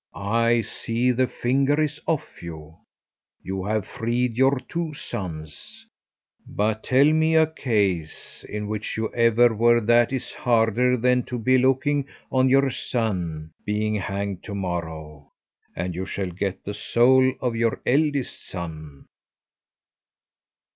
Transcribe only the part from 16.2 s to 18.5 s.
get the soul of your eldest